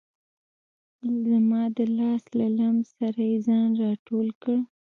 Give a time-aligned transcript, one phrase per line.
[1.29, 4.57] زما د لاس له لمس سره یې ځان را ټول کړ.